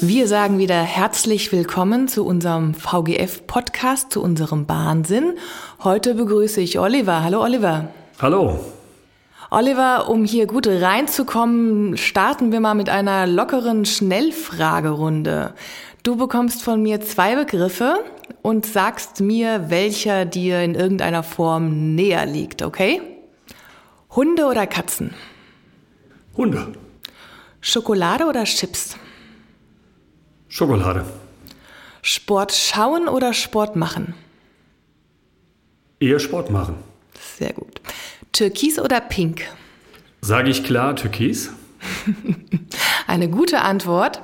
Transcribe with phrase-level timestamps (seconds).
[0.00, 5.34] Wir sagen wieder herzlich willkommen zu unserem VGF-Podcast, zu unserem Wahnsinn.
[5.82, 7.24] Heute begrüße ich Oliver.
[7.24, 7.88] Hallo Oliver.
[8.20, 8.60] Hallo.
[9.50, 15.54] Oliver, um hier gut reinzukommen, starten wir mal mit einer lockeren Schnellfragerunde.
[16.04, 18.04] Du bekommst von mir zwei Begriffe
[18.40, 23.02] und sagst mir, welcher dir in irgendeiner Form näher liegt, okay?
[24.14, 25.12] Hunde oder Katzen?
[26.36, 26.68] Hunde.
[27.60, 28.96] Schokolade oder Chips?
[30.58, 31.04] Schokolade.
[32.02, 34.14] Sport schauen oder Sport machen?
[36.00, 36.74] Eher Sport machen.
[37.36, 37.80] Sehr gut.
[38.32, 39.42] Türkis oder Pink?
[40.20, 41.52] Sage ich klar Türkis?
[43.06, 44.20] Eine gute Antwort.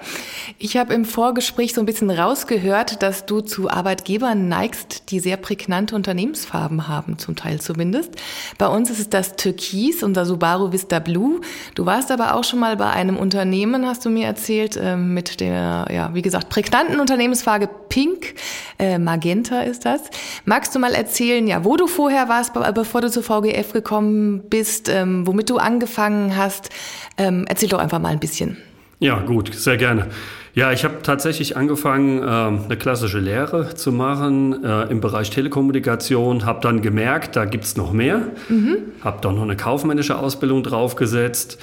[0.65, 5.37] Ich habe im Vorgespräch so ein bisschen rausgehört, dass du zu Arbeitgebern neigst, die sehr
[5.37, 8.13] prägnante Unternehmensfarben haben, zum Teil zumindest.
[8.57, 11.43] Bei uns ist es das Türkis, unser Subaru Vista Blue.
[11.75, 15.41] Du warst aber auch schon mal bei einem Unternehmen, hast du mir erzählt, ähm, mit
[15.41, 18.35] der, ja, wie gesagt, prägnanten Unternehmensfarbe Pink.
[18.79, 20.01] Äh, Magenta ist das.
[20.47, 24.89] Magst du mal erzählen, ja, wo du vorher warst, bevor du zur VGF gekommen bist,
[24.89, 26.71] ähm, womit du angefangen hast?
[27.19, 28.57] Ähm, erzähl doch einfach mal ein bisschen.
[28.99, 30.09] Ja, gut, sehr gerne.
[30.55, 36.47] Ja, ich habe tatsächlich angefangen, äh, eine klassische Lehre zu machen äh, im Bereich Telekommunikation,
[36.47, 38.77] habe dann gemerkt, da gibt's noch mehr, mhm.
[39.01, 41.59] habe dann noch eine kaufmännische Ausbildung draufgesetzt,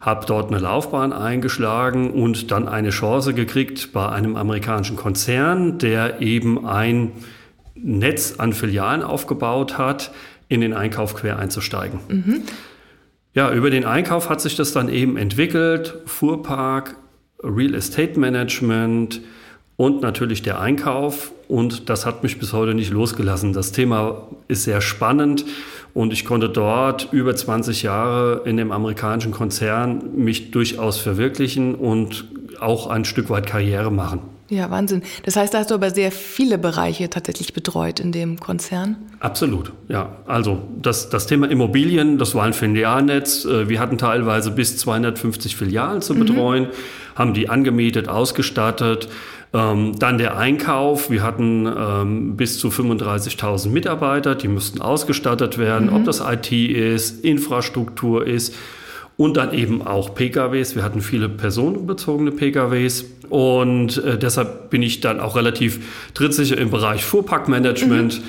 [0.00, 6.20] habe dort eine Laufbahn eingeschlagen und dann eine Chance gekriegt bei einem amerikanischen Konzern, der
[6.20, 7.12] eben ein
[7.76, 10.10] Netz an Filialen aufgebaut hat,
[10.48, 12.00] in den Einkauf quer einzusteigen.
[12.08, 12.42] Mhm.
[13.34, 15.94] Ja, über den Einkauf hat sich das dann eben entwickelt.
[16.04, 16.96] Fuhrpark,
[17.42, 19.22] Real Estate Management
[19.76, 21.32] und natürlich der Einkauf.
[21.48, 23.54] Und das hat mich bis heute nicht losgelassen.
[23.54, 25.46] Das Thema ist sehr spannend
[25.94, 32.24] und ich konnte dort über 20 Jahre in dem amerikanischen Konzern mich durchaus verwirklichen und
[32.60, 34.20] auch ein Stück weit Karriere machen.
[34.52, 35.02] Ja, Wahnsinn.
[35.24, 38.96] Das heißt, da hast du aber sehr viele Bereiche tatsächlich betreut in dem Konzern?
[39.18, 40.16] Absolut, ja.
[40.26, 43.46] Also das, das Thema Immobilien, das war ein Filialnetz.
[43.46, 46.18] Äh, wir hatten teilweise bis 250 Filialen zu mhm.
[46.18, 47.18] betreuen, mhm.
[47.18, 49.08] haben die angemietet, ausgestattet.
[49.54, 51.10] Ähm, dann der Einkauf.
[51.10, 55.96] Wir hatten ähm, bis zu 35.000 Mitarbeiter, die müssten ausgestattet werden, mhm.
[55.96, 58.54] ob das IT ist, Infrastruktur ist
[59.18, 60.74] und dann eben auch PKWs.
[60.74, 66.70] Wir hatten viele personenbezogene PKWs und äh, deshalb bin ich dann auch relativ trittsicher im
[66.70, 68.20] Bereich Fuhrparkmanagement.
[68.20, 68.24] Mhm.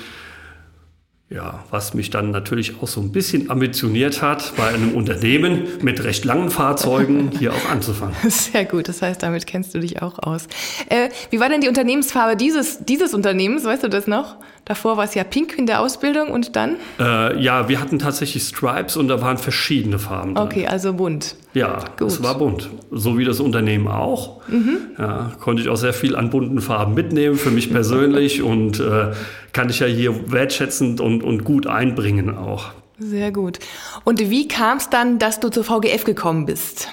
[1.34, 6.04] Ja, was mich dann natürlich auch so ein bisschen ambitioniert hat, bei einem Unternehmen mit
[6.04, 8.16] recht langen Fahrzeugen hier auch anzufangen.
[8.30, 10.46] Sehr gut, das heißt, damit kennst du dich auch aus.
[10.90, 14.36] Äh, wie war denn die Unternehmensfarbe dieses, dieses Unternehmens, weißt du das noch?
[14.66, 16.78] Davor war es ja pink in der Ausbildung und dann?
[16.98, 20.44] Äh, ja, wir hatten tatsächlich Stripes und da waren verschiedene Farben drin.
[20.46, 21.36] Okay, also bunt.
[21.54, 22.08] Ja, Gut.
[22.08, 22.70] es war bunt.
[22.90, 24.42] So wie das Unternehmen auch.
[24.48, 24.78] Mhm.
[24.98, 29.12] Ja, konnte ich auch sehr viel an bunten Farben mitnehmen für mich persönlich und äh,
[29.52, 32.72] kann ich ja hier wertschätzend und, und gut einbringen auch.
[33.00, 33.60] Sehr gut.
[34.06, 36.88] Und wie kam es dann, dass du zur VGF gekommen bist?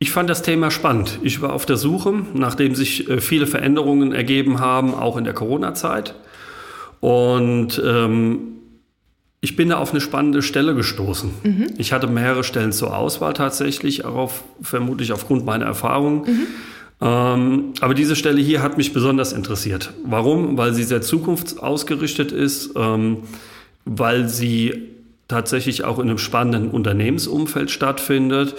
[0.00, 1.20] Ich fand das Thema spannend.
[1.22, 5.34] Ich war auf der Suche, nachdem sich äh, viele Veränderungen ergeben haben, auch in der
[5.34, 6.14] Corona-Zeit.
[7.00, 8.38] Und ähm,
[9.40, 11.30] ich bin da auf eine spannende Stelle gestoßen.
[11.42, 11.66] Mhm.
[11.78, 16.26] Ich hatte mehrere Stellen zur Auswahl tatsächlich, auch vermutlich aufgrund meiner Erfahrung.
[16.26, 16.46] Mhm.
[17.00, 19.94] Ähm, aber diese Stelle hier hat mich besonders interessiert.
[20.04, 20.58] Warum?
[20.58, 23.18] Weil sie sehr zukunftsausgerichtet ist, ähm,
[23.86, 24.90] weil sie
[25.26, 28.56] tatsächlich auch in einem spannenden Unternehmensumfeld stattfindet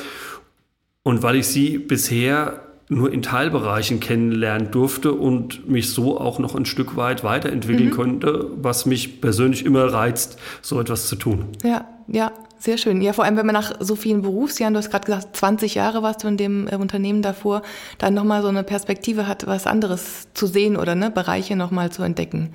[1.03, 6.55] und weil ich sie bisher nur in Teilbereichen kennenlernen durfte und mich so auch noch
[6.55, 7.93] ein Stück weit weiterentwickeln mhm.
[7.93, 11.45] konnte, was mich persönlich immer reizt, so etwas zu tun.
[11.63, 13.01] Ja, ja, sehr schön.
[13.01, 16.03] Ja, vor allem, wenn man nach so vielen Berufsjahren, du hast gerade gesagt, 20 Jahre
[16.03, 17.61] warst du in dem äh, Unternehmen davor,
[17.97, 22.03] dann nochmal so eine Perspektive hat, was anderes zu sehen oder ne, Bereiche nochmal zu
[22.03, 22.49] entdecken.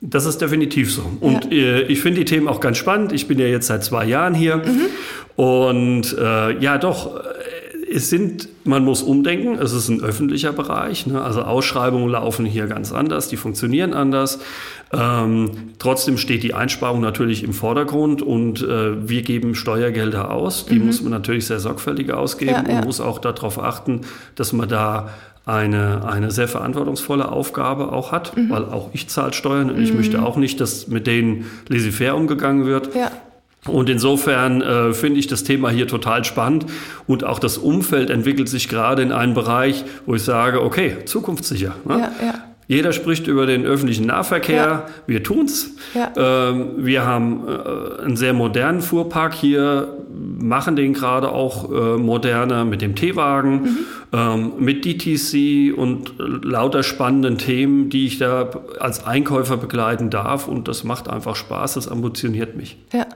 [0.00, 1.02] Das ist definitiv so.
[1.20, 1.58] Und ja.
[1.58, 3.12] äh, ich finde die Themen auch ganz spannend.
[3.12, 4.56] Ich bin ja jetzt seit zwei Jahren hier.
[4.56, 4.86] Mhm.
[5.36, 7.20] Und äh, ja, doch,
[7.96, 11.22] es sind, man muss umdenken, es ist ein öffentlicher Bereich, ne?
[11.22, 14.38] also Ausschreibungen laufen hier ganz anders, die funktionieren anders.
[14.92, 20.66] Ähm, trotzdem steht die Einsparung natürlich im Vordergrund und äh, wir geben Steuergelder aus.
[20.66, 20.86] Die mhm.
[20.86, 22.78] muss man natürlich sehr sorgfältig ausgeben ja, ja.
[22.80, 24.02] und muss auch darauf achten,
[24.34, 25.08] dass man da
[25.46, 28.50] eine, eine sehr verantwortungsvolle Aufgabe auch hat, mhm.
[28.50, 29.84] weil auch ich zahle Steuern und mhm.
[29.84, 32.94] ich möchte auch nicht, dass mit denen laissez-faire umgegangen wird.
[32.94, 33.10] Ja.
[33.66, 36.66] Und insofern äh, finde ich das Thema hier total spannend
[37.06, 41.74] und auch das Umfeld entwickelt sich gerade in einen Bereich, wo ich sage, okay, zukunftssicher.
[41.84, 41.98] Ne?
[41.98, 42.34] Ja, ja.
[42.68, 44.56] Jeder spricht über den öffentlichen Nahverkehr.
[44.56, 44.86] Ja.
[45.06, 45.76] Wir tun's.
[45.94, 46.12] Ja.
[46.16, 52.64] Ähm, wir haben äh, einen sehr modernen Fuhrpark hier, machen den gerade auch äh, moderner
[52.64, 53.78] mit dem T-Wagen, mhm.
[54.12, 60.48] ähm, mit DTC und lauter spannenden Themen, die ich da als Einkäufer begleiten darf.
[60.48, 62.78] Und das macht einfach Spaß, das ambitioniert mich.
[62.92, 63.06] Ja.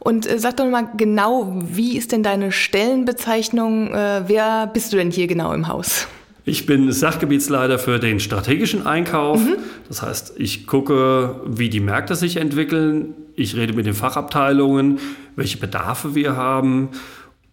[0.00, 3.92] Und äh, sag doch mal genau, wie ist denn deine Stellenbezeichnung?
[3.92, 6.06] Äh, wer bist du denn hier genau im Haus?
[6.44, 9.44] Ich bin Sachgebietsleiter für den strategischen Einkauf.
[9.44, 9.56] Mhm.
[9.88, 13.14] Das heißt, ich gucke, wie die Märkte sich entwickeln.
[13.36, 14.98] Ich rede mit den Fachabteilungen,
[15.36, 16.88] welche Bedarfe wir haben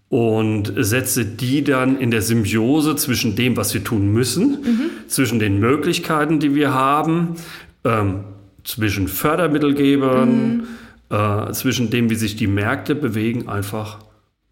[0.08, 4.90] und setze die dann in der Symbiose zwischen dem, was wir tun müssen, mhm.
[5.08, 7.36] zwischen den Möglichkeiten, die wir haben,
[7.84, 8.24] ähm,
[8.64, 10.64] zwischen Fördermittelgebern, mhm.
[11.10, 14.00] Äh, zwischen dem, wie sich die Märkte bewegen, einfach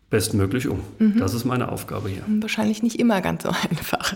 [0.10, 0.80] bestmöglich um.
[1.00, 1.18] Mhm.
[1.18, 2.22] Das ist meine Aufgabe hier.
[2.40, 4.16] Wahrscheinlich nicht immer ganz so einfach.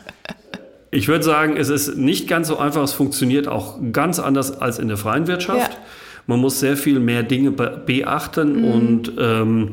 [0.91, 2.83] Ich würde sagen, es ist nicht ganz so einfach.
[2.83, 5.73] Es funktioniert auch ganz anders als in der freien Wirtschaft.
[5.73, 5.79] Ja.
[6.27, 8.65] Man muss sehr viel mehr Dinge beachten mhm.
[8.65, 9.71] und ähm,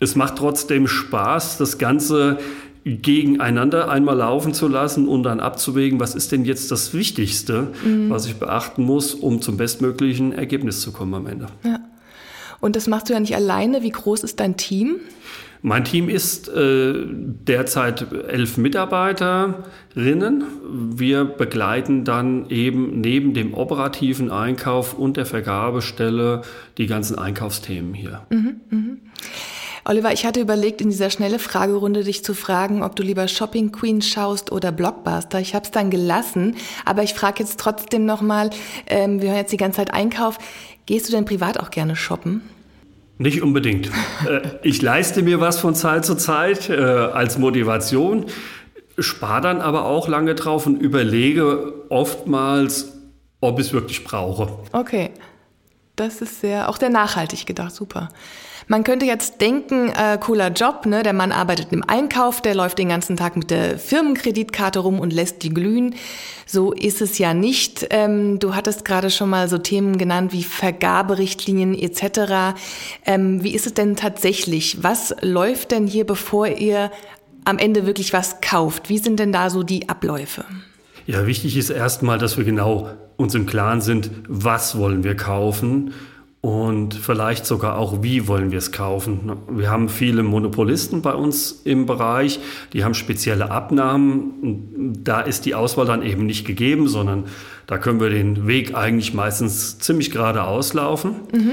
[0.00, 2.38] es macht trotzdem Spaß, das Ganze
[2.84, 8.08] gegeneinander einmal laufen zu lassen und dann abzuwägen, was ist denn jetzt das Wichtigste, mhm.
[8.08, 11.46] was ich beachten muss, um zum bestmöglichen Ergebnis zu kommen am Ende.
[11.62, 11.78] Ja.
[12.60, 13.82] Und das machst du ja nicht alleine.
[13.82, 14.96] Wie groß ist dein Team?
[15.62, 20.44] Mein Team ist äh, derzeit elf Mitarbeiterinnen.
[20.96, 26.42] Wir begleiten dann eben neben dem operativen Einkauf und der Vergabestelle
[26.78, 28.22] die ganzen Einkaufsthemen hier.
[28.30, 28.96] Mhm, mh.
[29.84, 33.72] Oliver, ich hatte überlegt, in dieser schnelle Fragerunde dich zu fragen, ob du lieber Shopping
[33.72, 35.40] Queen schaust oder Blockbuster.
[35.40, 38.50] Ich habe es dann gelassen, aber ich frage jetzt trotzdem nochmal,
[38.86, 40.38] ähm, wir hören jetzt die ganze Zeit Einkauf.
[40.90, 42.42] Gehst du denn privat auch gerne shoppen?
[43.16, 43.92] Nicht unbedingt.
[44.28, 48.26] Äh, ich leiste mir was von Zeit zu Zeit äh, als Motivation,
[48.98, 52.98] spare dann aber auch lange drauf und überlege oftmals,
[53.40, 54.48] ob ich es wirklich brauche.
[54.72, 55.10] Okay,
[56.00, 58.08] das ist sehr, auch sehr nachhaltig gedacht, super.
[58.68, 61.02] Man könnte jetzt denken, äh, cooler Job, ne?
[61.02, 65.12] der Mann arbeitet im Einkauf, der läuft den ganzen Tag mit der Firmenkreditkarte rum und
[65.12, 65.96] lässt die glühen.
[66.46, 67.88] So ist es ja nicht.
[67.90, 72.56] Ähm, du hattest gerade schon mal so Themen genannt wie Vergaberichtlinien etc.
[73.04, 74.82] Ähm, wie ist es denn tatsächlich?
[74.82, 76.92] Was läuft denn hier, bevor ihr
[77.44, 78.88] am Ende wirklich was kauft?
[78.88, 80.44] Wie sind denn da so die Abläufe?
[81.06, 82.88] Ja, wichtig ist erstmal, dass wir genau
[83.20, 85.92] uns im Klaren sind, was wollen wir kaufen
[86.40, 89.30] und vielleicht sogar auch, wie wollen wir es kaufen.
[89.50, 92.40] Wir haben viele Monopolisten bei uns im Bereich,
[92.72, 94.96] die haben spezielle Abnahmen.
[95.04, 97.24] Da ist die Auswahl dann eben nicht gegeben, sondern
[97.66, 101.16] da können wir den Weg eigentlich meistens ziemlich gerade auslaufen.
[101.32, 101.52] Mhm.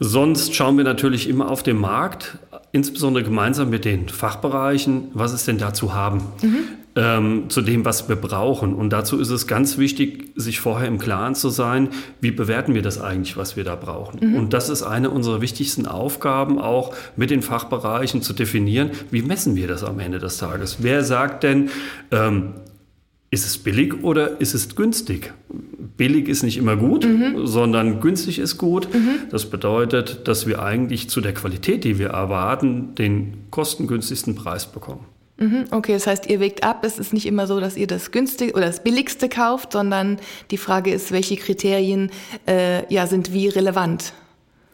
[0.00, 2.38] Sonst schauen wir natürlich immer auf den Markt,
[2.70, 6.18] insbesondere gemeinsam mit den Fachbereichen, was ist denn da zu haben.
[6.42, 6.64] Mhm
[6.96, 8.74] ähm, zu dem, was wir brauchen.
[8.74, 11.90] Und dazu ist es ganz wichtig, sich vorher im Klaren zu sein,
[12.20, 14.30] wie bewerten wir das eigentlich, was wir da brauchen.
[14.30, 14.36] Mhm.
[14.36, 19.56] Und das ist eine unserer wichtigsten Aufgaben, auch mit den Fachbereichen zu definieren, wie messen
[19.56, 20.78] wir das am Ende des Tages.
[20.80, 21.70] Wer sagt denn,
[22.10, 22.54] ähm,
[23.30, 25.34] ist es billig oder ist es günstig?
[25.96, 27.46] Billig ist nicht immer gut, mhm.
[27.46, 28.92] sondern günstig ist gut.
[28.92, 29.28] Mhm.
[29.30, 35.04] Das bedeutet, dass wir eigentlich zu der Qualität, die wir erwarten, den kostengünstigsten Preis bekommen.
[35.38, 36.84] Mhm, okay, das heißt, ihr wägt ab.
[36.84, 40.18] Es ist nicht immer so, dass ihr das günstige oder das billigste kauft, sondern
[40.50, 42.10] die Frage ist, welche Kriterien
[42.46, 44.12] äh, ja, sind wie relevant.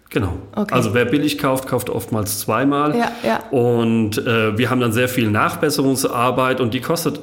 [0.08, 0.38] Genau.
[0.54, 0.72] Okay.
[0.72, 2.96] Also wer billig kauft, kauft oftmals zweimal.
[2.96, 3.38] Ja, ja.
[3.50, 7.20] Und äh, wir haben dann sehr viel Nachbesserungsarbeit und die kostet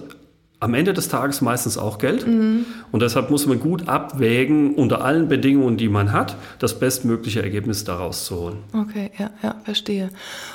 [0.61, 2.25] am Ende des Tages meistens auch Geld.
[2.25, 2.65] Mhm.
[2.91, 7.83] Und deshalb muss man gut abwägen, unter allen Bedingungen, die man hat, das bestmögliche Ergebnis
[7.83, 8.57] daraus zu holen.
[8.71, 10.09] Okay, ja, ja, verstehe.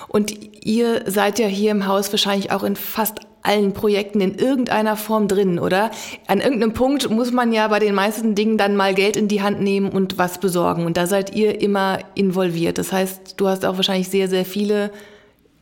[0.07, 0.33] Und
[0.65, 5.27] ihr seid ja hier im Haus wahrscheinlich auch in fast allen Projekten in irgendeiner Form
[5.27, 5.91] drin, oder?
[6.29, 9.43] An irgendeinem Punkt muss man ja bei den meisten Dingen dann mal Geld in die
[9.43, 10.87] Hand nehmen und was besorgen.
[10.87, 12.79] Und da seid ihr immer involviert.
[12.79, 14.93] Das heißt, du hast auch wahrscheinlich sehr, sehr viele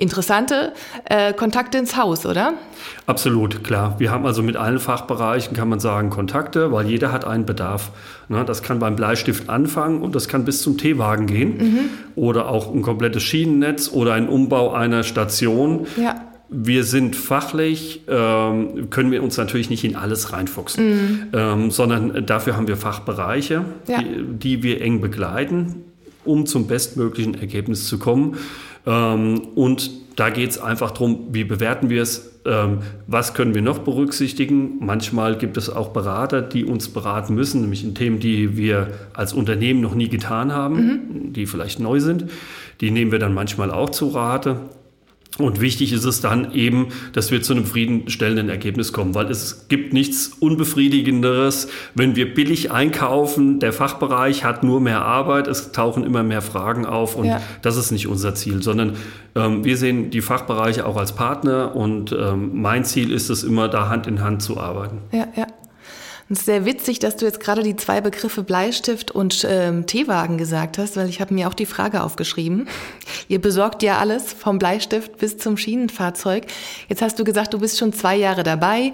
[0.04, 0.72] interessante
[1.06, 2.54] äh, Kontakte ins Haus, oder?
[3.06, 3.96] Absolut, klar.
[3.98, 7.90] Wir haben also mit allen Fachbereichen, kann man sagen, Kontakte, weil jeder hat einen Bedarf.
[8.28, 11.78] Ne, das kann beim Bleistift anfangen und das kann bis zum T-Wagen gehen mhm.
[12.14, 15.86] oder auch ein komplettes Schienennetz oder ein Umbau einer Station.
[15.96, 16.20] Ja.
[16.48, 21.26] Wir sind fachlich, ähm, können wir uns natürlich nicht in alles reinfuchsen, mhm.
[21.32, 24.02] ähm, sondern dafür haben wir Fachbereiche, ja.
[24.02, 25.84] die, die wir eng begleiten,
[26.24, 28.36] um zum bestmöglichen Ergebnis zu kommen.
[28.86, 33.62] Ähm, und da geht es einfach darum, wie bewerten wir es, ähm, was können wir
[33.62, 34.78] noch berücksichtigen.
[34.80, 39.32] Manchmal gibt es auch Berater, die uns beraten müssen, nämlich in Themen, die wir als
[39.32, 41.32] Unternehmen noch nie getan haben, mhm.
[41.32, 42.26] die vielleicht neu sind.
[42.80, 44.56] Die nehmen wir dann manchmal auch zu Rate.
[45.38, 49.66] Und wichtig ist es dann eben, dass wir zu einem zufriedenstellenden Ergebnis kommen, weil es
[49.68, 56.04] gibt nichts Unbefriedigenderes, wenn wir billig einkaufen, der Fachbereich hat nur mehr Arbeit, es tauchen
[56.04, 57.42] immer mehr Fragen auf und ja.
[57.62, 58.92] das ist nicht unser Ziel, sondern
[59.34, 63.68] ähm, wir sehen die Fachbereiche auch als Partner und ähm, mein Ziel ist es immer,
[63.68, 64.98] da Hand in Hand zu arbeiten.
[65.10, 65.46] Ja, ja.
[66.34, 70.36] Es ist sehr witzig, dass du jetzt gerade die zwei Begriffe Bleistift und ähm, Teewagen
[70.36, 72.66] gesagt hast, weil ich habe mir auch die Frage aufgeschrieben.
[73.28, 76.46] Ihr besorgt ja alles vom Bleistift bis zum Schienenfahrzeug.
[76.88, 78.90] Jetzt hast du gesagt, du bist schon zwei Jahre dabei.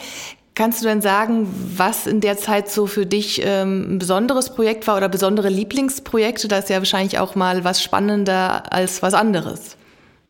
[0.54, 1.46] Kannst du denn sagen,
[1.78, 6.46] was in der Zeit so für dich ähm, ein besonderes Projekt war oder besondere Lieblingsprojekte?
[6.46, 9.78] Da ist ja wahrscheinlich auch mal was spannender als was anderes.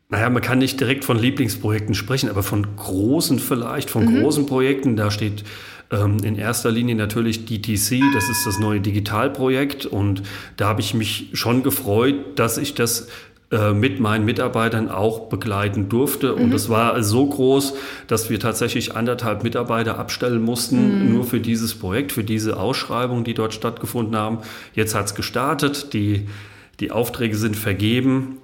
[0.07, 4.21] Naja, man kann nicht direkt von Lieblingsprojekten sprechen, aber von großen vielleicht, von mhm.
[4.21, 4.95] großen Projekten.
[4.95, 5.43] Da steht
[5.91, 9.85] in erster Linie natürlich DTC, das ist das neue Digitalprojekt.
[9.85, 10.23] Und
[10.55, 13.07] da habe ich mich schon gefreut, dass ich das
[13.51, 16.33] äh, mit meinen Mitarbeitern auch begleiten durfte.
[16.33, 16.55] Und mhm.
[16.55, 17.73] es war so groß,
[18.07, 21.13] dass wir tatsächlich anderthalb Mitarbeiter abstellen mussten, mhm.
[21.13, 24.37] nur für dieses Projekt, für diese Ausschreibungen, die dort stattgefunden haben.
[24.73, 26.29] Jetzt hat es gestartet, die,
[26.79, 28.37] die Aufträge sind vergeben.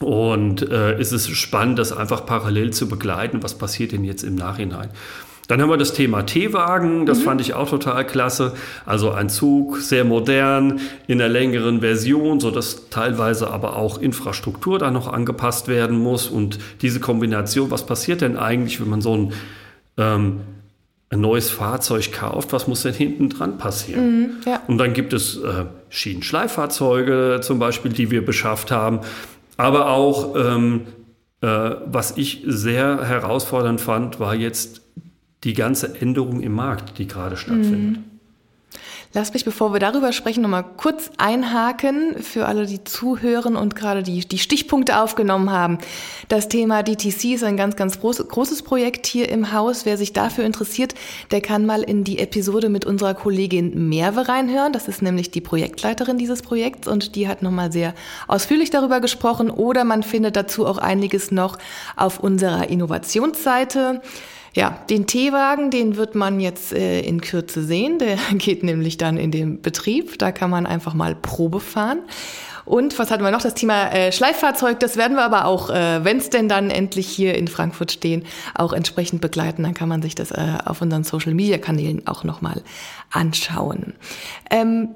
[0.00, 3.44] Und äh, es ist spannend, das einfach parallel zu begleiten.
[3.44, 4.88] Was passiert denn jetzt im Nachhinein?
[5.50, 7.22] Dann haben wir das Thema T-Wagen, das mhm.
[7.24, 8.52] fand ich auch total klasse.
[8.86, 10.78] Also ein Zug, sehr modern,
[11.08, 16.28] in einer längeren Version, sodass teilweise aber auch Infrastruktur da noch angepasst werden muss.
[16.28, 19.32] Und diese Kombination, was passiert denn eigentlich, wenn man so ein,
[19.96, 20.40] ähm,
[21.08, 24.04] ein neues Fahrzeug kauft, was muss denn hinten dran passieren?
[24.04, 24.62] Mhm, ja.
[24.68, 29.00] Und dann gibt es äh, Schienenschleiffahrzeuge zum Beispiel, die wir beschafft haben,
[29.56, 30.82] aber auch ähm,
[31.40, 31.46] äh,
[31.86, 34.79] was ich sehr herausfordernd fand, war jetzt
[35.44, 37.98] die ganze Änderung im Markt, die gerade stattfindet.
[37.98, 38.10] Mhm.
[39.12, 44.04] Lass mich, bevor wir darüber sprechen, nochmal kurz einhaken für alle, die zuhören und gerade
[44.04, 45.78] die, die Stichpunkte aufgenommen haben.
[46.28, 49.84] Das Thema DTC ist ein ganz, ganz groß, großes Projekt hier im Haus.
[49.84, 50.94] Wer sich dafür interessiert,
[51.32, 54.72] der kann mal in die Episode mit unserer Kollegin Merve reinhören.
[54.72, 57.94] Das ist nämlich die Projektleiterin dieses Projekts und die hat nochmal sehr
[58.28, 59.50] ausführlich darüber gesprochen.
[59.50, 61.58] Oder man findet dazu auch einiges noch
[61.96, 64.02] auf unserer Innovationsseite.
[64.54, 67.98] Ja, den Teewagen, den wird man jetzt äh, in Kürze sehen.
[67.98, 70.18] Der geht nämlich dann in den Betrieb.
[70.18, 72.00] Da kann man einfach mal Probe fahren.
[72.64, 73.42] Und was hatten wir noch?
[73.42, 74.78] Das Thema äh, Schleiffahrzeug.
[74.80, 78.24] Das werden wir aber auch, äh, wenn es denn dann endlich hier in Frankfurt stehen,
[78.54, 79.62] auch entsprechend begleiten.
[79.62, 82.62] Dann kann man sich das äh, auf unseren Social-Media-Kanälen auch nochmal
[83.10, 83.94] anschauen.
[84.50, 84.90] Ähm,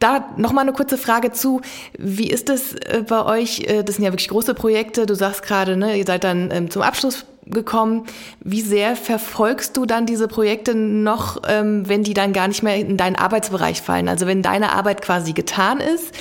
[0.00, 1.60] da noch mal eine kurze Frage zu.
[1.98, 3.60] Wie ist es äh, bei euch?
[3.60, 5.06] Äh, das sind ja wirklich große Projekte.
[5.06, 8.06] Du sagst gerade, ne, ihr seid dann ähm, zum Abschluss gekommen.
[8.40, 12.76] Wie sehr verfolgst du dann diese Projekte noch, ähm, wenn die dann gar nicht mehr
[12.76, 14.08] in deinen Arbeitsbereich fallen?
[14.08, 16.14] Also wenn deine Arbeit quasi getan ist,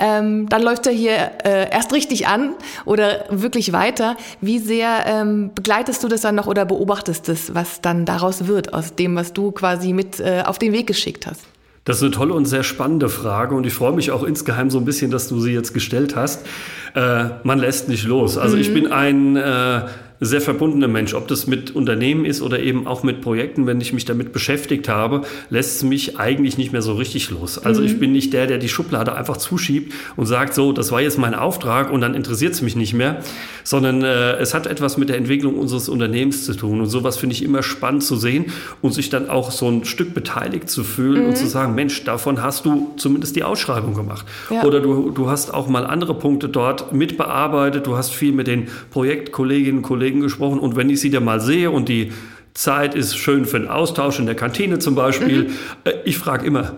[0.00, 2.54] ähm, dann läuft er hier äh, erst richtig an
[2.86, 4.16] oder wirklich weiter.
[4.40, 8.72] Wie sehr ähm, begleitest du das dann noch oder beobachtest es, was dann daraus wird,
[8.72, 11.42] aus dem, was du quasi mit äh, auf den Weg geschickt hast?
[11.84, 14.78] Das ist eine tolle und sehr spannende Frage und ich freue mich auch insgeheim so
[14.78, 16.46] ein bisschen, dass du sie jetzt gestellt hast.
[16.94, 18.38] Äh, man lässt nicht los.
[18.38, 18.62] Also mhm.
[18.62, 19.82] ich bin ein äh,
[20.20, 21.14] sehr verbundener Mensch.
[21.14, 24.88] Ob das mit Unternehmen ist oder eben auch mit Projekten, wenn ich mich damit beschäftigt
[24.88, 27.58] habe, lässt es mich eigentlich nicht mehr so richtig los.
[27.58, 27.86] Also mhm.
[27.86, 31.18] ich bin nicht der, der die Schublade einfach zuschiebt und sagt, so, das war jetzt
[31.18, 33.22] mein Auftrag und dann interessiert es mich nicht mehr,
[33.64, 36.80] sondern äh, es hat etwas mit der Entwicklung unseres Unternehmens zu tun.
[36.80, 38.46] Und sowas finde ich immer spannend zu sehen
[38.82, 41.28] und sich dann auch so ein Stück beteiligt zu fühlen mhm.
[41.30, 44.26] und zu sagen, Mensch, davon hast du zumindest die Ausschreibung gemacht.
[44.50, 44.64] Ja.
[44.64, 48.68] Oder du, du hast auch mal andere Punkte dort mitbearbeitet, du hast viel mit den
[48.90, 52.12] Projektkolleginnen und Kollegen Kollegen gesprochen und wenn ich sie dann mal sehe und die
[52.54, 55.52] Zeit ist schön für einen Austausch in der Kantine zum Beispiel, mhm.
[55.84, 56.74] Äh, ich frage immer,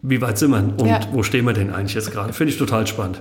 [0.00, 1.00] wie weit sind wir und ja.
[1.12, 2.32] wo stehen wir denn eigentlich jetzt gerade?
[2.32, 3.20] Finde ich total spannend.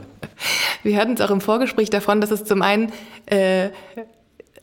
[0.83, 2.91] Wir hatten es auch im Vorgespräch davon, dass es zum einen
[3.27, 3.69] äh,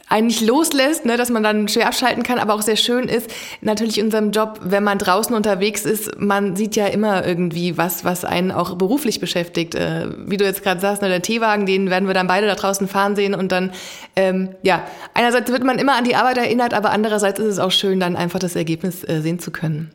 [0.09, 3.99] eigentlich loslässt, ne, dass man dann schwer abschalten kann, aber auch sehr schön ist, natürlich
[3.99, 8.25] in unserem Job, wenn man draußen unterwegs ist, man sieht ja immer irgendwie was, was
[8.25, 9.75] einen auch beruflich beschäftigt.
[9.75, 12.55] Äh, wie du jetzt gerade sagst, ne, der Teewagen, den werden wir dann beide da
[12.55, 13.73] draußen fahren sehen und dann,
[14.17, 14.83] ähm, ja,
[15.15, 18.17] einerseits wird man immer an die Arbeit erinnert, aber andererseits ist es auch schön, dann
[18.17, 19.91] einfach das Ergebnis äh, sehen zu können.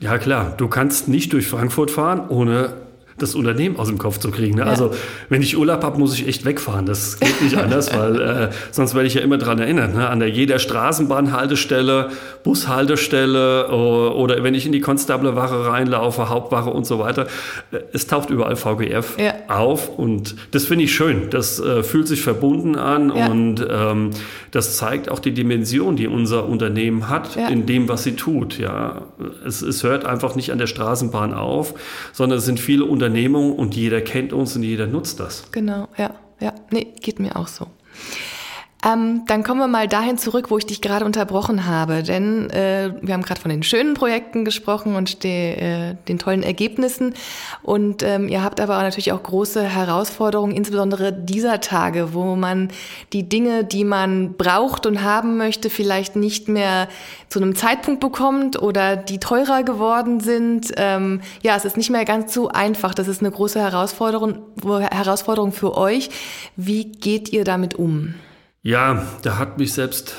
[0.00, 2.74] Ja klar, du kannst nicht durch Frankfurt fahren, ohne
[3.18, 4.56] das Unternehmen aus dem Kopf zu kriegen.
[4.56, 4.62] Ne?
[4.62, 4.68] Ja.
[4.68, 4.90] Also
[5.28, 6.86] wenn ich Urlaub habe, muss ich echt wegfahren.
[6.86, 9.94] Das geht nicht anders, weil äh, sonst werde ich ja immer dran erinnern.
[9.94, 10.08] Ne?
[10.08, 12.10] An der jeder Straßenbahnhaltestelle,
[12.42, 17.26] Bushaltestelle oder, wenn ich in die Konstablerwache reinlaufe, Hauptwache und so weiter.
[17.70, 19.34] Äh, es taucht überall VGF ja.
[19.48, 21.30] auf und das finde ich schön.
[21.30, 23.26] Das äh, fühlt sich verbunden an ja.
[23.28, 24.10] und ähm,
[24.50, 28.58] das zeigt auch die Dimension, die unser Unternehmen hat in dem, was sie tut.
[28.58, 29.02] Ja,
[29.44, 31.74] es, es hört einfach nicht an der Straßenbahn auf,
[32.12, 35.44] sondern es sind viele Unternehmen Unternehmung und jeder kennt uns und jeder nutzt das.
[35.52, 36.54] Genau, ja, ja.
[36.70, 37.66] Nee, geht mir auch so.
[38.84, 42.02] Ähm, dann kommen wir mal dahin zurück, wo ich dich gerade unterbrochen habe.
[42.02, 46.42] Denn äh, wir haben gerade von den schönen Projekten gesprochen und de, äh, den tollen
[46.42, 47.14] Ergebnissen.
[47.62, 52.68] Und ähm, ihr habt aber natürlich auch große Herausforderungen, insbesondere dieser Tage, wo man
[53.14, 56.88] die Dinge, die man braucht und haben möchte, vielleicht nicht mehr
[57.30, 60.72] zu einem Zeitpunkt bekommt oder die teurer geworden sind.
[60.76, 62.92] Ähm, ja, es ist nicht mehr ganz so einfach.
[62.92, 66.10] Das ist eine große Herausforderung, Herausforderung für euch.
[66.56, 68.14] Wie geht ihr damit um?
[68.64, 70.16] Ja, da hat mich selbst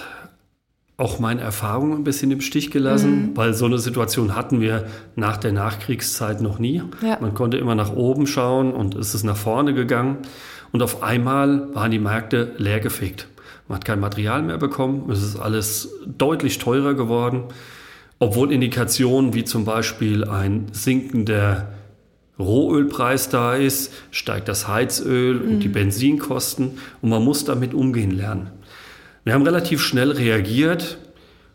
[0.97, 3.37] auch meine Erfahrung ein bisschen im Stich gelassen, mhm.
[3.37, 4.85] weil so eine Situation hatten wir
[5.15, 6.83] nach der Nachkriegszeit noch nie.
[7.01, 7.17] Ja.
[7.19, 10.19] Man konnte immer nach oben schauen und es ist nach vorne gegangen.
[10.71, 13.27] Und auf einmal waren die Märkte leergefegt.
[13.67, 17.45] Man hat kein Material mehr bekommen, es ist alles deutlich teurer geworden,
[18.19, 21.69] obwohl Indikationen wie zum Beispiel ein sinkender
[22.37, 25.73] Rohölpreis da ist, steigt das Heizöl und die mhm.
[25.73, 28.51] Benzinkosten und man muss damit umgehen lernen.
[29.23, 30.97] Wir haben relativ schnell reagiert.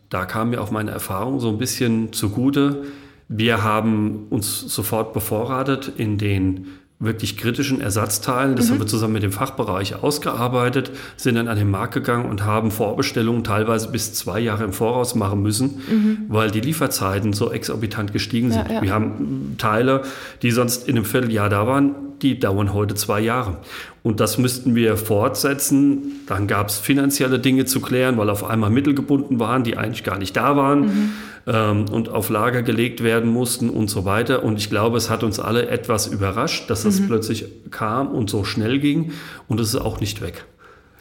[0.09, 2.83] Da kam mir auch meine Erfahrung so ein bisschen zugute.
[3.29, 6.67] Wir haben uns sofort bevorratet in den
[7.01, 8.55] wirklich kritischen Ersatzteilen.
[8.55, 8.73] Das mhm.
[8.73, 12.71] haben wir zusammen mit dem Fachbereich ausgearbeitet, sind dann an den Markt gegangen und haben
[12.71, 16.17] Vorbestellungen teilweise bis zwei Jahre im Voraus machen müssen, mhm.
[16.29, 18.67] weil die Lieferzeiten so exorbitant gestiegen sind.
[18.69, 18.81] Ja, ja.
[18.81, 20.03] Wir haben Teile,
[20.43, 23.57] die sonst in einem Vierteljahr da waren, die dauern heute zwei Jahre.
[24.03, 26.21] Und das müssten wir fortsetzen.
[26.27, 30.03] Dann gab es finanzielle Dinge zu klären, weil auf einmal Mittel gebunden waren, die eigentlich
[30.03, 30.81] gar nicht da waren.
[30.81, 31.11] Mhm
[31.47, 34.43] ähm, und auf Lager gelegt werden mussten und so weiter.
[34.43, 37.07] Und ich glaube, es hat uns alle etwas überrascht, dass das mhm.
[37.07, 39.11] plötzlich kam und so schnell ging
[39.47, 40.45] und es ist auch nicht weg.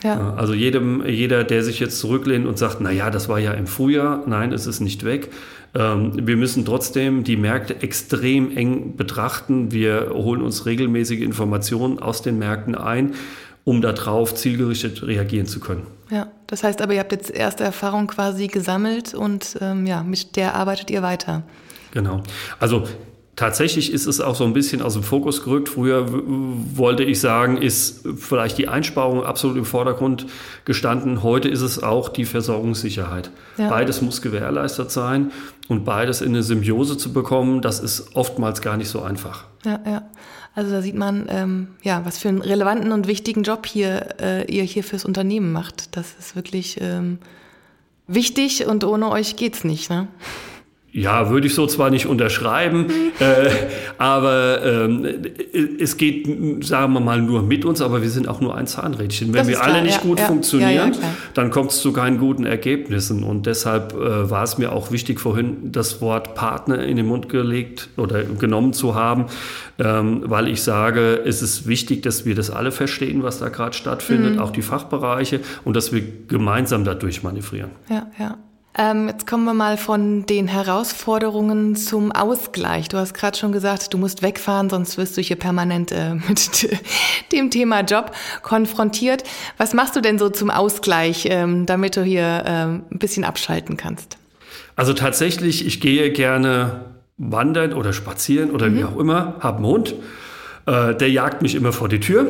[0.02, 0.34] Ja.
[0.34, 3.66] Also jedem, jeder, der sich jetzt zurücklehnt und sagt, na ja, das war ja im
[3.66, 5.28] Frühjahr, nein, es ist nicht weg.
[5.74, 9.72] Ähm, wir müssen trotzdem die Märkte extrem eng betrachten.
[9.72, 13.14] Wir holen uns regelmäßige Informationen aus den Märkten ein,
[13.64, 15.86] um darauf zielgerichtet reagieren zu können.
[16.10, 20.34] Ja, das heißt aber, ihr habt jetzt erste Erfahrung quasi gesammelt und ähm, ja, mit
[20.36, 21.44] der arbeitet ihr weiter.
[21.92, 22.22] Genau.
[22.58, 22.84] Also
[23.36, 25.68] tatsächlich ist es auch so ein bisschen aus dem Fokus gerückt.
[25.68, 30.26] Früher wollte ich sagen, ist vielleicht die Einsparung absolut im Vordergrund
[30.64, 31.22] gestanden.
[31.22, 33.30] Heute ist es auch die Versorgungssicherheit.
[33.56, 33.68] Ja.
[33.68, 35.32] Beides muss gewährleistet sein
[35.68, 39.44] und beides in eine Symbiose zu bekommen, das ist oftmals gar nicht so einfach.
[39.64, 40.02] Ja, ja.
[40.54, 44.52] Also da sieht man, ähm, ja, was für einen relevanten und wichtigen Job hier äh,
[44.52, 45.96] ihr hier fürs Unternehmen macht.
[45.96, 47.18] Das ist wirklich ähm,
[48.08, 49.90] wichtig und ohne euch geht's nicht.
[49.90, 50.08] Ne?
[50.92, 52.86] Ja, würde ich so zwar nicht unterschreiben,
[53.20, 53.50] äh,
[53.96, 55.06] aber ähm,
[55.78, 59.32] es geht, sagen wir mal, nur mit uns, aber wir sind auch nur ein Zahnrädchen.
[59.32, 60.98] Wenn wir klar, alle nicht ja, gut ja, funktionieren, ja,
[61.34, 63.22] dann kommt es zu keinen guten Ergebnissen.
[63.22, 67.28] Und deshalb äh, war es mir auch wichtig, vorhin das Wort Partner in den Mund
[67.28, 69.26] gelegt oder genommen zu haben,
[69.78, 73.76] ähm, weil ich sage, es ist wichtig, dass wir das alle verstehen, was da gerade
[73.76, 74.40] stattfindet, mhm.
[74.40, 77.70] auch die Fachbereiche, und dass wir gemeinsam dadurch manövrieren.
[77.88, 78.38] Ja, ja.
[78.78, 82.88] Ähm, jetzt kommen wir mal von den Herausforderungen zum Ausgleich.
[82.88, 86.68] Du hast gerade schon gesagt, du musst wegfahren, sonst wirst du hier permanent äh, mit
[87.32, 89.24] dem Thema Job konfrontiert.
[89.58, 93.76] Was machst du denn so zum Ausgleich, ähm, damit du hier ähm, ein bisschen abschalten
[93.76, 94.18] kannst?
[94.76, 96.84] Also tatsächlich, ich gehe gerne
[97.18, 98.78] wandern oder spazieren oder mhm.
[98.78, 99.94] wie auch immer, habe einen Hund
[100.70, 102.26] äh, der jagt mich immer vor die Tür.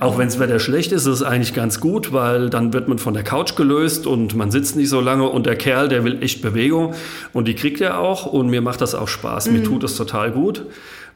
[0.00, 2.98] Auch wenn das Wetter schlecht ist, ist es eigentlich ganz gut, weil dann wird man
[2.98, 6.22] von der Couch gelöst und man sitzt nicht so lange und der Kerl, der will
[6.22, 6.94] echt Bewegung
[7.32, 9.48] und die kriegt er auch und mir macht das auch Spaß.
[9.48, 9.52] Mhm.
[9.52, 10.64] Mir tut das total gut.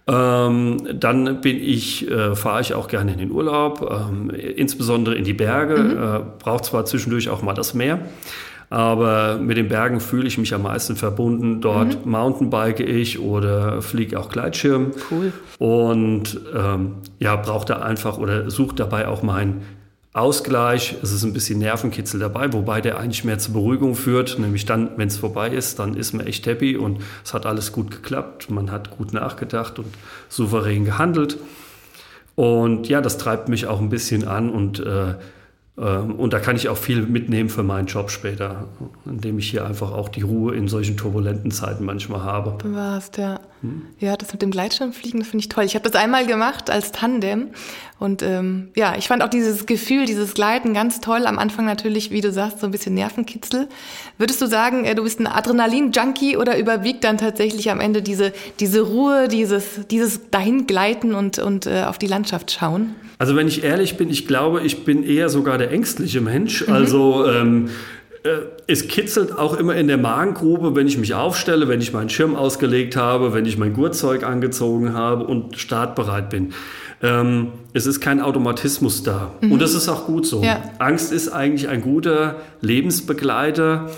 [0.06, 5.24] Ähm, dann bin ich, äh, fahre ich auch gerne in den Urlaub, ähm, insbesondere in
[5.24, 5.90] die Berge, mhm.
[5.90, 7.98] äh, braucht zwar zwischendurch auch mal das Meer.
[8.70, 11.60] Aber mit den Bergen fühle ich mich am meisten verbunden.
[11.60, 12.10] Dort mhm.
[12.10, 14.92] Mountainbike ich oder fliege auch Gleitschirm.
[15.10, 15.32] Cool.
[15.58, 19.62] Und ähm, ja, brauche da einfach oder suche dabei auch meinen
[20.12, 20.96] Ausgleich.
[21.02, 24.38] Es ist ein bisschen Nervenkitzel dabei, wobei der eigentlich mehr zur Beruhigung führt.
[24.38, 27.72] Nämlich dann, wenn es vorbei ist, dann ist man echt happy und es hat alles
[27.72, 28.50] gut geklappt.
[28.50, 29.88] Man hat gut nachgedacht und
[30.28, 31.38] souverän gehandelt.
[32.34, 35.14] Und ja, das treibt mich auch ein bisschen an und äh,
[35.78, 38.66] und da kann ich auch viel mitnehmen für meinen Job später,
[39.06, 42.58] indem ich hier einfach auch die Ruhe in solchen turbulenten Zeiten manchmal habe.
[42.60, 43.38] Bewahrst, ja.
[43.62, 43.82] Hm?
[43.98, 45.64] Ja, das mit dem Gleitschirmfliegen, das finde ich toll.
[45.64, 47.48] Ich habe das einmal gemacht als Tandem
[47.98, 51.26] und ähm, ja, ich fand auch dieses Gefühl, dieses Gleiten ganz toll.
[51.26, 53.68] Am Anfang natürlich, wie du sagst, so ein bisschen Nervenkitzel.
[54.18, 58.32] Würdest du sagen, äh, du bist ein Adrenalin-Junkie oder überwiegt dann tatsächlich am Ende diese,
[58.60, 62.94] diese Ruhe, dieses, dieses Dahingleiten und, und äh, auf die Landschaft schauen?
[63.18, 66.64] Also wenn ich ehrlich bin, ich glaube, ich bin eher sogar der ängstliche Mensch.
[66.66, 66.72] Mhm.
[66.72, 67.70] Also ähm, äh,
[68.66, 72.36] es kitzelt auch immer in der Magengrube, wenn ich mich aufstelle, wenn ich meinen Schirm
[72.36, 76.52] ausgelegt habe, wenn ich mein Gurtzeug angezogen habe und startbereit bin.
[77.02, 79.32] Ähm, es ist kein Automatismus da.
[79.40, 79.52] Mhm.
[79.52, 80.42] Und das ist auch gut so.
[80.42, 80.62] Ja.
[80.78, 83.90] Angst ist eigentlich ein guter Lebensbegleiter,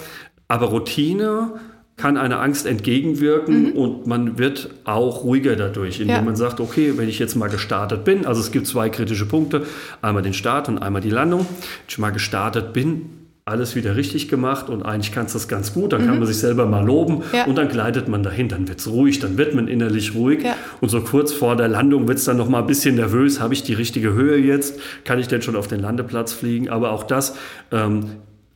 [0.48, 1.52] aber Routine
[1.96, 3.72] kann einer Angst entgegenwirken mhm.
[3.72, 6.22] und man wird auch ruhiger dadurch, indem ja.
[6.22, 9.66] man sagt, okay, wenn ich jetzt mal gestartet bin, also es gibt zwei kritische Punkte,
[10.00, 11.40] einmal den Start und einmal die Landung.
[11.40, 11.46] Wenn
[11.88, 15.92] ich mal gestartet bin, alles wieder richtig gemacht und eigentlich kannst du das ganz gut,
[15.92, 16.06] dann mhm.
[16.06, 17.46] kann man sich selber mal loben ja.
[17.46, 20.54] und dann gleitet man dahin, dann wird es ruhig, dann wird man innerlich ruhig ja.
[20.80, 23.54] und so kurz vor der Landung wird es dann noch mal ein bisschen nervös, habe
[23.54, 27.02] ich die richtige Höhe jetzt, kann ich denn schon auf den Landeplatz fliegen, aber auch
[27.02, 27.36] das
[27.72, 28.04] ähm,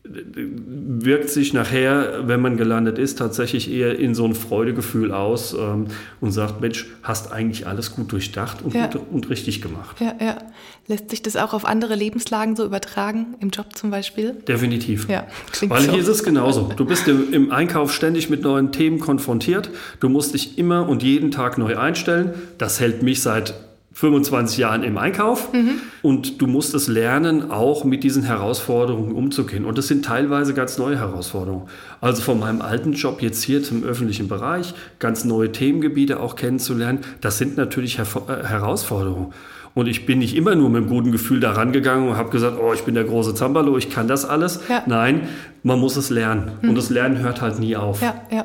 [0.06, 5.86] wirkt sich nachher, wenn man gelandet ist, tatsächlich eher in so ein Freudegefühl aus ähm,
[6.20, 8.88] und sagt, Mensch, hast eigentlich alles gut durchdacht und, ja.
[8.88, 9.96] gut, und richtig gemacht.
[10.00, 10.38] Ja, ja.
[10.86, 14.32] Lässt sich das auch auf andere Lebenslagen so übertragen, im Job zum Beispiel?
[14.46, 15.08] Definitiv.
[15.08, 15.26] Ja,
[15.62, 15.98] Weil hier so.
[15.98, 16.70] ist es genauso.
[16.76, 19.70] Du bist im, im Einkauf ständig mit neuen Themen konfrontiert.
[20.00, 22.34] Du musst dich immer und jeden Tag neu einstellen.
[22.58, 23.54] Das hält mich seit
[23.94, 25.80] 25 Jahren im Einkauf mhm.
[26.02, 29.64] und du musst es lernen, auch mit diesen Herausforderungen umzugehen.
[29.64, 31.68] Und das sind teilweise ganz neue Herausforderungen.
[32.00, 37.00] Also von meinem alten Job jetzt hier zum öffentlichen Bereich, ganz neue Themengebiete auch kennenzulernen,
[37.20, 39.32] das sind natürlich Her äh, Herausforderungen.
[39.74, 42.58] Und ich bin nicht immer nur mit einem guten Gefühl da rangegangen und habe gesagt,
[42.60, 44.60] oh, ich bin der große Zambalo, ich kann das alles.
[44.68, 44.82] Ja.
[44.86, 45.28] Nein,
[45.62, 46.52] man muss es lernen.
[46.62, 46.70] Mhm.
[46.70, 48.02] Und das Lernen hört halt nie auf.
[48.02, 48.44] Ja, ja.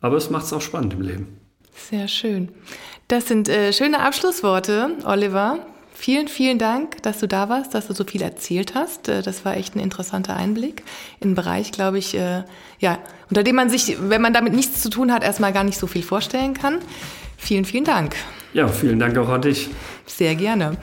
[0.00, 1.26] Aber es macht es auch spannend im Leben.
[1.74, 2.50] Sehr schön.
[3.08, 5.60] Das sind äh, schöne Abschlussworte, Oliver.
[5.94, 9.08] Vielen, vielen Dank, dass du da warst, dass du so viel erzählt hast.
[9.08, 10.82] Äh, das war echt ein interessanter Einblick
[11.20, 12.44] in einen Bereich, glaube ich, äh,
[12.78, 12.98] ja,
[13.30, 15.86] unter dem man sich, wenn man damit nichts zu tun hat, erstmal gar nicht so
[15.86, 16.80] viel vorstellen kann.
[17.38, 18.14] Vielen, vielen Dank.
[18.52, 19.70] Ja, vielen Dank auch an dich.
[20.04, 20.76] Sehr gerne.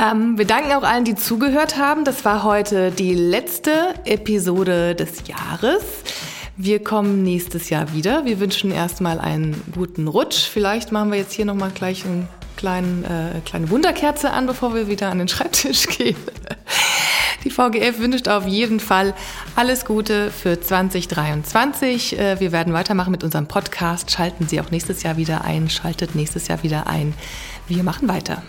[0.00, 2.04] Ähm, wir danken auch allen, die zugehört haben.
[2.04, 5.84] Das war heute die letzte Episode des Jahres.
[6.56, 8.24] Wir kommen nächstes Jahr wieder.
[8.24, 10.48] Wir wünschen erstmal einen guten Rutsch.
[10.48, 14.86] Vielleicht machen wir jetzt hier nochmal gleich eine kleinen, äh, kleine Wunderkerze an, bevor wir
[14.86, 16.16] wieder an den Schreibtisch gehen.
[17.42, 19.14] Die VGF wünscht auf jeden Fall
[19.56, 22.18] alles Gute für 2023.
[22.18, 24.12] Äh, wir werden weitermachen mit unserem Podcast.
[24.12, 25.68] Schalten Sie auch nächstes Jahr wieder ein.
[25.68, 27.14] Schaltet nächstes Jahr wieder ein.
[27.66, 28.42] Wir machen weiter.